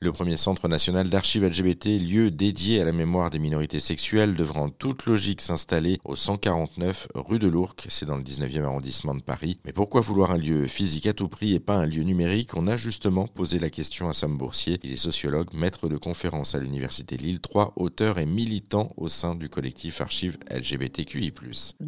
Le 0.00 0.12
premier 0.12 0.36
centre 0.36 0.68
national 0.68 1.10
d'archives 1.10 1.44
LGBT, 1.44 1.98
lieu 1.98 2.30
dédié 2.30 2.80
à 2.80 2.84
la 2.84 2.92
mémoire 2.92 3.30
des 3.30 3.40
minorités 3.40 3.80
sexuelles, 3.80 4.36
devra 4.36 4.60
en 4.60 4.68
toute 4.68 5.06
logique 5.06 5.40
s'installer 5.40 5.98
au 6.04 6.14
149 6.14 7.08
rue 7.16 7.40
de 7.40 7.48
l'Ourcq, 7.48 7.84
c'est 7.88 8.06
dans 8.06 8.14
le 8.14 8.22
19e 8.22 8.62
arrondissement 8.62 9.16
de 9.16 9.22
Paris. 9.22 9.58
Mais 9.64 9.72
pourquoi 9.72 10.00
vouloir 10.00 10.30
un 10.30 10.38
lieu 10.38 10.68
physique 10.68 11.08
à 11.08 11.14
tout 11.14 11.26
prix 11.26 11.52
et 11.52 11.58
pas 11.58 11.74
un 11.74 11.84
lieu 11.84 12.04
numérique? 12.04 12.56
On 12.56 12.68
a 12.68 12.76
justement 12.76 13.26
posé 13.26 13.58
la 13.58 13.70
question 13.70 14.08
à 14.08 14.12
Sam 14.12 14.38
Boursier. 14.38 14.78
Il 14.84 14.92
est 14.92 14.96
sociologue, 14.96 15.48
maître 15.52 15.88
de 15.88 15.96
conférences 15.96 16.54
à 16.54 16.60
l'Université 16.60 17.16
Lille 17.16 17.40
3, 17.40 17.72
auteur 17.74 18.20
et 18.20 18.26
militant 18.26 18.92
au 18.96 19.08
sein 19.08 19.34
du 19.34 19.48
collectif 19.48 20.00
Archives 20.00 20.38
LGBTQI+. 20.48 21.34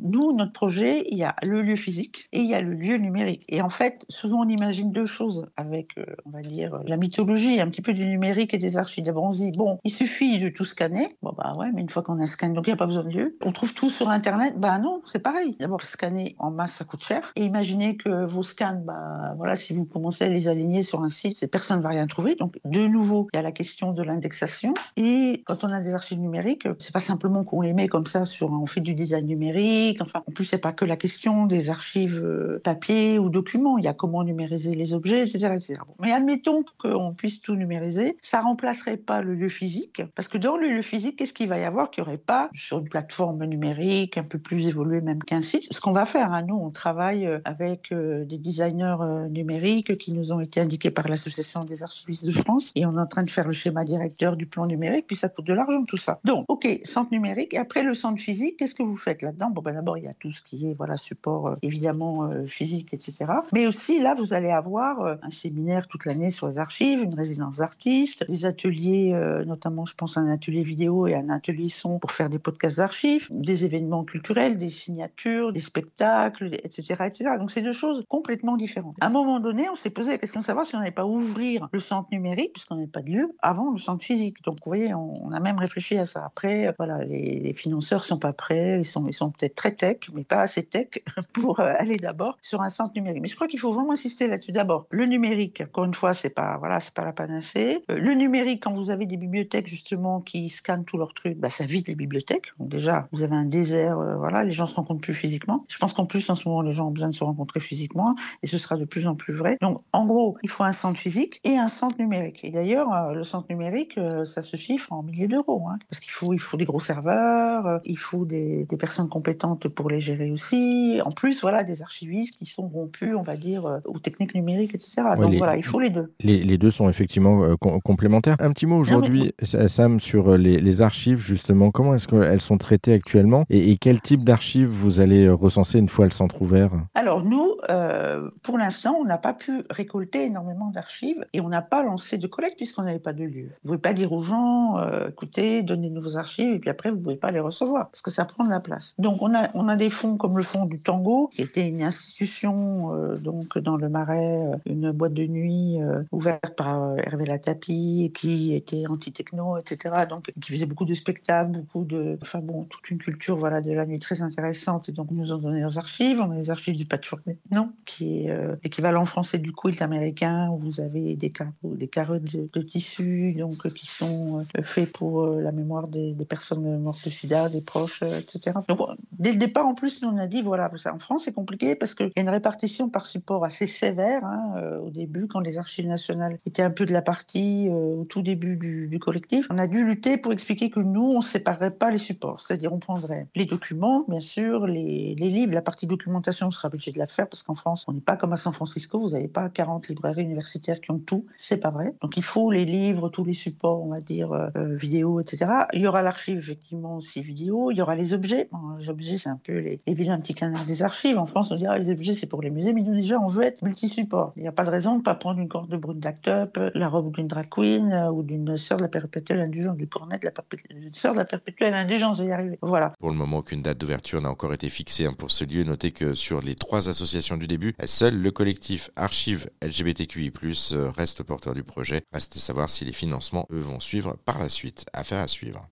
Nous, 0.00 0.32
notre 0.32 0.52
projet, 0.52 1.04
il 1.10 1.18
y 1.18 1.24
a 1.24 1.34
le 1.44 1.60
lieu 1.60 1.74
physique 1.74 2.28
et 2.32 2.38
il 2.38 2.48
y 2.48 2.54
a 2.54 2.60
le 2.60 2.74
lieu 2.74 2.98
numérique. 2.98 3.42
Et 3.48 3.62
en 3.62 3.68
fait, 3.68 4.04
souvent 4.08 4.44
on 4.44 4.48
imagine 4.48 4.92
deux 4.92 5.06
choses 5.06 5.48
avec, 5.56 5.98
euh, 5.98 6.04
on 6.24 6.30
va 6.30 6.42
dire, 6.42 6.78
la 6.86 6.96
mythologie 6.98 7.60
un 7.60 7.68
petit 7.68 7.82
peu 7.82 7.95
du 7.96 8.06
numérique 8.06 8.54
et 8.54 8.58
des 8.58 8.78
archives. 8.78 9.04
Dit, 9.04 9.52
bon, 9.52 9.78
il 9.84 9.92
suffit 9.92 10.38
de 10.38 10.48
tout 10.48 10.64
scanner. 10.64 11.08
Bon, 11.22 11.32
bah 11.36 11.52
ouais, 11.58 11.70
mais 11.74 11.80
une 11.80 11.90
fois 11.90 12.02
qu'on 12.02 12.20
a 12.20 12.26
scanné, 12.26 12.54
donc 12.54 12.66
il 12.66 12.70
n'y 12.70 12.74
a 12.74 12.76
pas 12.76 12.86
besoin 12.86 13.04
de 13.04 13.10
lieu. 13.10 13.36
On 13.44 13.52
trouve 13.52 13.74
tout 13.74 13.90
sur 13.90 14.08
Internet. 14.08 14.54
Bah 14.58 14.78
non, 14.78 15.02
c'est 15.04 15.18
pareil. 15.18 15.56
D'abord, 15.58 15.82
scanner 15.82 16.36
en 16.38 16.50
masse, 16.50 16.74
ça 16.74 16.84
coûte 16.84 17.02
cher. 17.02 17.32
Et 17.36 17.44
imaginez 17.44 17.96
que 17.96 18.24
vos 18.24 18.42
scans, 18.42 18.82
bah 18.84 19.34
voilà, 19.36 19.56
si 19.56 19.74
vous 19.74 19.84
commencez 19.84 20.24
à 20.24 20.28
les 20.28 20.48
aligner 20.48 20.82
sur 20.82 21.02
un 21.02 21.10
site, 21.10 21.50
personne 21.50 21.78
ne 21.78 21.82
va 21.82 21.90
rien 21.90 22.06
trouver. 22.06 22.34
Donc, 22.34 22.58
de 22.64 22.86
nouveau, 22.86 23.28
il 23.32 23.36
y 23.36 23.40
a 23.40 23.42
la 23.42 23.52
question 23.52 23.92
de 23.92 24.02
l'indexation. 24.02 24.74
Et 24.96 25.42
quand 25.46 25.64
on 25.64 25.68
a 25.68 25.80
des 25.80 25.94
archives 25.94 26.20
numériques, 26.20 26.68
c'est 26.78 26.92
pas 26.92 27.00
simplement 27.00 27.44
qu'on 27.44 27.60
les 27.60 27.72
met 27.72 27.88
comme 27.88 28.06
ça 28.06 28.24
sur, 28.24 28.50
on 28.50 28.66
fait 28.66 28.80
du 28.80 28.94
design 28.94 29.26
numérique. 29.26 30.00
Enfin, 30.00 30.22
en 30.26 30.32
plus, 30.32 30.44
c'est 30.44 30.58
pas 30.58 30.72
que 30.72 30.84
la 30.84 30.96
question 30.96 31.46
des 31.46 31.70
archives 31.70 32.20
euh, 32.22 32.60
papier 32.62 33.18
ou 33.18 33.30
documents. 33.30 33.78
Il 33.78 33.84
y 33.84 33.88
a 33.88 33.94
comment 33.94 34.22
numériser 34.22 34.74
les 34.74 34.94
objets, 34.94 35.26
etc. 35.26 35.54
Mais 36.00 36.12
admettons 36.12 36.64
qu'on 36.78 37.14
puisse 37.14 37.40
tout 37.40 37.54
numériser 37.54 37.85
ça 38.22 38.40
remplacerait 38.40 38.96
pas 38.96 39.22
le 39.22 39.34
lieu 39.34 39.48
physique, 39.48 40.02
parce 40.14 40.28
que 40.28 40.38
dans 40.38 40.56
le 40.56 40.68
lieu 40.68 40.82
physique, 40.82 41.16
qu'est-ce 41.16 41.32
qu'il 41.32 41.48
va 41.48 41.58
y 41.58 41.64
avoir? 41.64 41.90
Qu'il 41.90 42.02
n'y 42.02 42.08
aurait 42.08 42.18
pas 42.18 42.50
sur 42.54 42.78
une 42.78 42.88
plateforme 42.88 43.44
numérique 43.44 44.18
un 44.18 44.22
peu 44.24 44.38
plus 44.38 44.68
évoluée 44.68 45.00
même 45.00 45.22
qu'un 45.22 45.42
site 45.42 45.72
Ce 45.72 45.80
qu'on 45.80 45.92
va 45.92 46.06
faire, 46.06 46.32
hein, 46.32 46.42
nous, 46.42 46.56
on 46.56 46.70
travaille 46.70 47.26
euh, 47.26 47.38
avec 47.44 47.92
euh, 47.92 48.24
des 48.24 48.38
designers 48.38 48.96
euh, 49.00 49.28
numériques 49.28 49.96
qui 49.98 50.12
nous 50.12 50.32
ont 50.32 50.40
été 50.40 50.60
indiqués 50.60 50.90
par 50.90 51.08
l'Association 51.08 51.64
des 51.64 51.82
archivistes 51.82 52.26
de 52.26 52.32
France, 52.32 52.72
et 52.74 52.86
on 52.86 52.96
est 52.96 53.00
en 53.00 53.06
train 53.06 53.22
de 53.22 53.30
faire 53.30 53.46
le 53.46 53.52
schéma 53.52 53.84
directeur 53.84 54.36
du 54.36 54.46
plan 54.46 54.66
numérique, 54.66 55.06
puis 55.06 55.16
ça 55.16 55.28
coûte 55.28 55.46
de 55.46 55.54
l'argent 55.54 55.84
tout 55.84 55.96
ça. 55.96 56.20
Donc, 56.24 56.44
ok, 56.48 56.66
centre 56.84 57.12
numérique, 57.12 57.54
et 57.54 57.58
après 57.58 57.82
le 57.82 57.94
centre 57.94 58.20
physique, 58.20 58.56
qu'est-ce 58.58 58.74
que 58.74 58.82
vous 58.82 58.96
faites 58.96 59.22
là-dedans? 59.22 59.50
Bon, 59.50 59.62
ben 59.62 59.74
d'abord, 59.74 59.98
il 59.98 60.04
y 60.04 60.08
a 60.08 60.14
tout 60.14 60.32
ce 60.32 60.42
qui 60.42 60.68
est 60.70 60.74
voilà 60.74 60.96
support 60.96 61.56
évidemment 61.62 62.30
physique, 62.46 62.88
etc. 62.92 63.32
Mais 63.52 63.66
aussi 63.66 64.00
là, 64.00 64.14
vous 64.14 64.32
allez 64.32 64.50
avoir 64.50 65.18
un 65.22 65.30
séminaire 65.30 65.86
toute 65.88 66.04
l'année 66.04 66.30
sur 66.30 66.48
les 66.48 66.58
archives, 66.58 67.00
une 67.00 67.14
résidence 67.14 67.58
d'archives 67.58 67.75
des 67.84 68.44
ateliers, 68.44 69.12
euh, 69.14 69.44
notamment 69.44 69.84
je 69.84 69.94
pense 69.94 70.16
à 70.16 70.20
un 70.20 70.30
atelier 70.30 70.62
vidéo 70.62 71.06
et 71.06 71.14
un 71.14 71.30
atelier 71.30 71.68
son 71.68 71.98
pour 71.98 72.12
faire 72.12 72.28
des 72.28 72.38
podcasts 72.38 72.78
d'archives, 72.78 73.28
des 73.30 73.64
événements 73.64 74.04
culturels, 74.04 74.58
des 74.58 74.70
signatures, 74.70 75.52
des 75.52 75.60
spectacles, 75.60 76.50
etc. 76.64 76.94
etc. 77.06 77.30
Donc 77.38 77.50
c'est 77.50 77.62
deux 77.62 77.72
choses 77.72 78.04
complètement 78.08 78.56
différentes. 78.56 78.96
À 79.00 79.06
un 79.06 79.10
moment 79.10 79.40
donné, 79.40 79.68
on 79.70 79.74
s'est 79.74 79.90
posé 79.90 80.12
la 80.12 80.18
question 80.18 80.40
de 80.40 80.44
savoir 80.44 80.66
si 80.66 80.74
on 80.74 80.78
n'allait 80.78 80.90
pas 80.90 81.06
ouvrir 81.06 81.68
le 81.72 81.80
centre 81.80 82.08
numérique, 82.12 82.54
puisqu'on 82.54 82.76
n'avait 82.76 82.86
pas 82.86 83.02
de 83.02 83.10
lieu, 83.10 83.34
avant 83.40 83.70
le 83.70 83.78
centre 83.78 84.04
physique. 84.04 84.42
Donc 84.44 84.56
vous 84.64 84.70
voyez, 84.70 84.94
on, 84.94 85.30
a 85.32 85.40
même 85.40 85.58
réfléchi 85.58 85.98
à 85.98 86.04
ça. 86.04 86.24
Après, 86.24 86.74
voilà, 86.78 87.04
les, 87.04 87.40
les 87.40 87.52
financeurs 87.52 88.04
sont 88.04 88.18
pas 88.18 88.32
prêts, 88.32 88.78
ils 88.80 88.84
sont, 88.84 89.30
peut-être 89.30 89.54
très 89.54 89.74
tech, 89.74 89.98
mais 90.12 90.24
pas 90.24 90.40
assez 90.40 90.64
tech 90.64 90.88
pour 91.34 91.60
euh, 91.60 91.72
aller 91.78 91.96
d'abord 91.96 92.38
sur 92.42 92.62
un 92.62 92.70
centre 92.70 92.92
numérique. 92.94 93.22
Mais 93.22 93.28
je 93.28 93.34
crois 93.34 93.48
qu'il 93.48 93.60
faut 93.60 93.72
vraiment 93.72 93.92
insister 93.92 94.26
là-dessus. 94.26 94.52
D'abord, 94.52 94.86
le 94.90 95.06
numérique, 95.06 95.62
encore 95.62 95.84
une 95.84 95.94
fois, 95.94 96.14
c'est 96.14 96.30
pas, 96.30 96.56
voilà, 96.58 96.78
pas 96.94 97.04
la 97.04 97.12
panacée. 97.12 97.65
Euh, 97.66 97.98
le 97.98 98.14
numérique, 98.14 98.62
quand 98.62 98.72
vous 98.72 98.90
avez 98.90 99.06
des 99.06 99.16
bibliothèques 99.16 99.66
justement 99.66 100.20
qui 100.20 100.48
scannent 100.48 100.84
tous 100.84 100.96
leurs 100.96 101.14
trucs, 101.14 101.38
bah, 101.38 101.50
ça 101.50 101.64
vide 101.64 101.88
les 101.88 101.94
bibliothèques. 101.94 102.52
Donc 102.58 102.68
déjà, 102.68 103.08
vous 103.12 103.22
avez 103.22 103.36
un 103.36 103.44
désert, 103.44 103.98
euh, 103.98 104.16
voilà, 104.16 104.44
les 104.44 104.52
gens 104.52 104.66
se 104.66 104.74
rencontrent 104.74 105.00
plus 105.00 105.14
physiquement. 105.14 105.64
Je 105.68 105.78
pense 105.78 105.92
qu'en 105.92 106.06
plus, 106.06 106.28
en 106.30 106.34
ce 106.34 106.48
moment, 106.48 106.62
les 106.62 106.72
gens 106.72 106.88
ont 106.88 106.90
besoin 106.90 107.08
de 107.08 107.14
se 107.14 107.24
rencontrer 107.24 107.60
physiquement 107.60 108.14
et 108.42 108.46
ce 108.46 108.58
sera 108.58 108.76
de 108.76 108.84
plus 108.84 109.06
en 109.06 109.14
plus 109.14 109.34
vrai. 109.34 109.56
Donc 109.60 109.82
en 109.92 110.06
gros, 110.06 110.36
il 110.42 110.50
faut 110.50 110.64
un 110.64 110.72
centre 110.72 110.98
physique 110.98 111.40
et 111.44 111.56
un 111.56 111.68
centre 111.68 111.98
numérique. 111.98 112.44
Et 112.44 112.50
d'ailleurs, 112.50 112.92
euh, 112.92 113.12
le 113.14 113.24
centre 113.24 113.46
numérique, 113.50 113.98
ça 114.24 114.42
se 114.42 114.56
chiffre 114.56 114.92
en 114.92 115.02
milliers 115.02 115.28
d'euros, 115.28 115.64
hein, 115.68 115.78
parce 115.90 116.00
qu'il 116.00 116.12
faut, 116.12 116.32
il 116.32 116.40
faut 116.40 116.56
des 116.56 116.64
gros 116.64 116.80
serveurs, 116.80 117.80
il 117.84 117.98
faut 117.98 118.24
des, 118.24 118.64
des, 118.64 118.76
personnes 118.76 119.08
compétentes 119.08 119.68
pour 119.68 119.90
les 119.90 120.00
gérer 120.00 120.30
aussi. 120.30 121.00
En 121.04 121.10
plus, 121.10 121.40
voilà, 121.40 121.64
des 121.64 121.82
archivistes 121.82 122.36
qui 122.38 122.46
sont 122.46 122.68
rompus, 122.68 123.14
on 123.16 123.22
va 123.22 123.36
dire, 123.36 123.80
aux 123.84 123.98
techniques 123.98 124.34
numériques, 124.34 124.74
etc. 124.74 125.02
Donc 125.18 125.34
voilà, 125.34 125.56
il 125.56 125.64
faut 125.64 125.80
les 125.80 125.90
deux. 125.90 126.10
Les, 126.20 126.42
les 126.42 126.58
deux 126.58 126.70
sont 126.70 126.88
effectivement 126.88 127.55
complémentaire. 127.56 128.36
Un 128.40 128.52
petit 128.52 128.66
mot 128.66 128.76
aujourd'hui, 128.76 129.32
Sam, 129.42 130.00
sur 130.00 130.32
euh, 130.32 130.36
les, 130.36 130.82
archives, 130.82 131.18
justement. 131.18 131.70
Comment 131.70 131.94
est-ce 131.94 132.06
qu'elles 132.06 132.40
sont 132.40 132.58
traitées 132.58 132.92
actuellement 132.92 133.44
et, 133.50 133.76
quel 133.78 134.00
type 134.00 134.24
d'archives 134.24 134.68
vous 134.68 135.00
allez 135.00 135.26
euh, 135.26 135.34
recenser 135.34 135.78
une 135.78 135.88
fois 135.88 136.04
le 136.04 136.10
centre 136.10 136.42
ouvert 136.42 136.70
Alors, 136.94 137.24
nous, 137.24 137.56
euh, 137.70 138.30
pour 138.42 138.58
l'instant, 138.58 138.96
on 139.00 139.04
n'a 139.04 139.18
pas 139.18 139.32
pu 139.32 139.62
récolter 139.70 140.24
énormément 140.24 140.70
d'archives 140.70 141.24
et 141.32 141.40
on 141.40 141.48
n'a 141.48 141.62
pas 141.62 141.82
lancé 141.82 142.18
de 142.18 142.26
collecte 142.26 142.56
puisqu'on 142.56 142.82
n'avait 142.82 142.98
pas 142.98 143.12
de 143.12 143.24
lieu. 143.24 143.48
Vous 143.64 143.72
ne 143.72 143.76
pouvez 143.76 143.78
pas 143.78 143.92
dire 143.92 144.12
aux 144.12 144.22
gens, 144.22 144.76
écoutez, 145.08 145.62
donnez-nous 145.62 146.02
vos 146.02 146.16
archives 146.16 146.54
et 146.54 146.58
puis 146.58 146.70
après, 146.70 146.90
vous 146.90 146.96
ne 146.96 147.02
pouvez 147.02 147.16
pas 147.16 147.30
les 147.30 147.40
recevoir 147.40 147.90
parce 147.90 148.02
que 148.02 148.10
ça 148.10 148.24
prend 148.24 148.44
de 148.44 148.50
la 148.50 148.60
place. 148.60 148.94
Donc, 148.98 149.22
on 149.22 149.34
a, 149.34 149.48
on 149.54 149.68
a 149.68 149.76
des 149.76 149.90
fonds 149.90 150.16
comme 150.16 150.36
le 150.36 150.42
fonds 150.42 150.66
du 150.66 150.80
Tango, 150.80 151.30
qui 151.34 151.42
était 151.42 151.66
une 151.66 151.82
institution 151.82 152.92
donc 153.22 153.58
dans 153.58 153.76
le 153.76 153.88
Marais, 153.88 154.40
une 154.66 154.90
boîte 154.90 155.14
de 155.14 155.26
nuit 155.26 155.78
ouverte 156.12 156.54
par 156.56 156.96
Hervé 156.98 157.24
Qui 157.54 158.54
était 158.54 158.86
anti-techno, 158.86 159.58
etc. 159.58 160.06
Donc, 160.08 160.32
qui 160.40 160.52
faisait 160.52 160.66
beaucoup 160.66 160.84
de 160.84 160.94
spectacles, 160.94 161.52
beaucoup 161.52 161.84
de, 161.84 162.18
enfin 162.22 162.40
bon, 162.40 162.64
toute 162.64 162.90
une 162.90 162.98
culture, 162.98 163.36
voilà, 163.36 163.60
de 163.60 163.72
la 163.72 163.86
nuit 163.86 163.98
très 163.98 164.22
intéressante. 164.22 164.88
Et 164.88 164.92
donc, 164.92 165.10
nous 165.10 165.32
ont 165.32 165.38
donné 165.38 165.60
leurs 165.60 165.78
archives. 165.78 166.20
On 166.20 166.30
a 166.30 166.34
les 166.34 166.50
archives 166.50 166.76
du 166.76 166.86
Patchwork 166.86 167.16
non, 167.50 167.72
qui 167.84 168.24
est 168.24 168.30
euh, 168.30 168.56
équivalent 168.64 169.04
français 169.04 169.38
du 169.38 169.52
quilt 169.52 169.80
américain, 169.82 170.48
où 170.50 170.58
vous 170.58 170.80
avez 170.80 171.16
des 171.16 171.30
carreaux, 171.30 171.76
carreaux 171.90 172.18
de, 172.18 172.62
tissu, 172.62 173.34
donc 173.38 173.72
qui 173.74 173.86
sont 173.86 174.40
euh, 174.40 174.62
faits 174.62 174.92
pour 174.92 175.22
euh, 175.22 175.40
la 175.40 175.52
mémoire 175.52 175.88
des, 175.88 176.14
personnes 176.28 176.80
mortes 176.80 177.04
de 177.04 177.10
SIDA, 177.10 177.48
des 177.48 177.60
proches, 177.60 178.02
etc. 178.02 178.58
Donc, 178.68 178.80
dès 179.12 179.32
le 179.32 179.38
départ, 179.38 179.66
en 179.66 179.74
plus, 179.74 180.02
nous 180.02 180.08
on 180.08 180.18
a 180.18 180.26
dit, 180.26 180.42
voilà, 180.42 180.70
en 180.92 180.98
France, 180.98 181.24
c'est 181.24 181.32
compliqué 181.32 181.76
parce 181.76 181.94
qu'il 181.94 182.10
y 182.14 182.18
a 182.18 182.22
une 182.22 182.28
répartition 182.28 182.88
par 182.88 183.06
support 183.06 183.44
assez 183.44 183.66
sévère 183.66 184.24
hein, 184.24 184.78
au 184.82 184.90
début, 184.90 185.26
quand 185.26 185.40
les 185.40 185.58
archives 185.58 185.86
nationales 185.86 186.38
étaient 186.46 186.62
un 186.62 186.70
peu 186.70 186.84
de 186.84 186.92
la 186.92 187.02
partie 187.02 187.35
au 187.70 188.04
tout 188.08 188.22
début 188.22 188.56
du, 188.56 188.98
collectif, 188.98 189.46
on 189.50 189.58
a 189.58 189.66
dû 189.66 189.84
lutter 189.84 190.16
pour 190.16 190.32
expliquer 190.32 190.70
que 190.70 190.80
nous, 190.80 191.02
on 191.02 191.18
ne 191.18 191.24
séparerait 191.24 191.70
pas 191.70 191.90
les 191.90 191.98
supports. 191.98 192.40
C'est-à-dire, 192.40 192.72
on 192.72 192.78
prendrait 192.78 193.26
les 193.34 193.44
documents, 193.44 194.04
bien 194.08 194.20
sûr, 194.20 194.66
les, 194.66 195.14
livres, 195.14 195.52
la 195.52 195.62
partie 195.62 195.86
documentation, 195.86 196.48
on 196.48 196.50
sera 196.50 196.68
obligé 196.68 196.92
de 196.92 196.98
la 196.98 197.06
faire 197.06 197.28
parce 197.28 197.42
qu'en 197.42 197.54
France, 197.54 197.84
on 197.88 197.92
n'est 197.92 198.00
pas 198.00 198.16
comme 198.16 198.32
à 198.32 198.36
San 198.36 198.52
Francisco, 198.52 199.00
vous 199.00 199.10
n'avez 199.10 199.28
pas 199.28 199.48
40 199.48 199.88
librairies 199.88 200.22
universitaires 200.22 200.80
qui 200.80 200.90
ont 200.90 200.98
tout. 200.98 201.26
C'est 201.36 201.58
pas 201.58 201.70
vrai. 201.70 201.94
Donc, 202.00 202.16
il 202.16 202.22
faut 202.22 202.50
les 202.50 202.64
livres, 202.64 203.08
tous 203.08 203.24
les 203.24 203.34
supports, 203.34 203.82
on 203.82 203.90
va 203.90 204.00
dire, 204.00 204.32
euh, 204.32 204.74
vidéo, 204.74 205.20
etc. 205.20 205.46
Il 205.72 205.82
y 205.82 205.86
aura 205.86 206.02
l'archive, 206.02 206.38
effectivement, 206.38 206.96
aussi 206.96 207.22
vidéo. 207.22 207.70
Il 207.70 207.78
y 207.78 207.82
aura 207.82 207.94
les 207.94 208.14
objets. 208.14 208.48
les 208.78 208.88
objets, 208.88 209.18
c'est 209.18 209.28
un 209.28 209.40
peu 209.42 209.58
les, 209.58 209.80
les 209.86 209.94
vilains 209.94 210.18
petits 210.20 210.34
canards 210.34 210.64
des 210.64 210.82
archives. 210.82 211.18
En 211.18 211.26
France, 211.26 211.50
on 211.50 211.56
dira 211.56 211.78
les 211.78 211.90
objets, 211.90 212.14
c'est 212.14 212.26
pour 212.26 212.42
les 212.42 212.50
musées, 212.50 212.72
mais 212.72 212.82
nous, 212.82 212.94
déjà, 212.94 213.20
on 213.20 213.28
veut 213.28 213.44
être 213.44 213.62
multi-support. 213.62 214.32
Il 214.36 214.42
n'y 214.42 214.48
a 214.48 214.52
pas 214.52 214.64
de 214.64 214.70
raison 214.70 214.92
de 214.92 214.98
ne 214.98 215.02
pas 215.02 215.14
prendre 215.14 215.40
une 215.40 215.48
corde 215.48 215.68
de 215.68 215.76
brune 215.76 216.00
Up, 216.28 216.58
la 216.74 216.88
robe 216.88 217.14
d'une 217.14 217.25
queen, 217.50 217.92
euh, 217.92 218.10
ou 218.10 218.22
d'une 218.22 218.56
sœur 218.56 218.78
de 218.78 218.82
la 218.82 218.88
perpétuelle 218.88 219.40
indulgence, 219.40 219.76
du 219.76 219.86
cornet 219.88 220.18
de 220.18 220.24
la 220.24 220.30
perpétuelle, 220.30 220.88
sœur 220.92 221.14
de 221.14 221.74
indulgence, 221.74 222.18
y 222.18 222.30
arriver. 222.30 222.58
Voilà. 222.62 222.92
Pour 222.98 223.10
le 223.10 223.16
moment, 223.16 223.38
aucune 223.38 223.62
date 223.62 223.78
d'ouverture 223.78 224.20
n'a 224.20 224.30
encore 224.30 224.52
été 224.52 224.68
fixée 224.68 225.06
hein, 225.06 225.12
pour 225.16 225.30
ce 225.30 225.44
lieu. 225.44 225.64
Notez 225.64 225.92
que 225.92 226.14
sur 226.14 226.40
les 226.40 226.54
trois 226.54 226.88
associations 226.88 227.36
du 227.36 227.46
début, 227.46 227.74
seul 227.84 228.20
le 228.20 228.30
collectif 228.30 228.90
Archives 228.96 229.48
LGBTQI+, 229.62 230.32
euh, 230.72 230.90
reste 230.90 231.22
porteur 231.22 231.54
du 231.54 231.62
projet. 231.62 232.02
Reste 232.12 232.36
à 232.36 232.40
savoir 232.40 232.70
si 232.70 232.84
les 232.84 232.92
financements, 232.92 233.46
eux, 233.52 233.60
vont 233.60 233.80
suivre 233.80 234.16
par 234.24 234.38
la 234.38 234.48
suite. 234.48 234.86
Affaire 234.92 235.20
à 235.20 235.28
suivre. 235.28 235.64